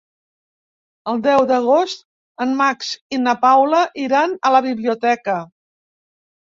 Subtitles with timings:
[1.13, 2.01] El deu d'agost
[2.47, 5.41] en Max i na Paula iran a la biblioteca.